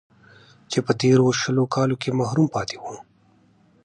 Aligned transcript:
چې 0.71 0.79
په 0.85 0.91
تېرو 1.01 1.27
شل 1.41 1.57
کالو 1.75 1.95
کې 2.01 2.17
محروم 2.19 2.47
پاتې 2.55 2.75
و 2.81 2.85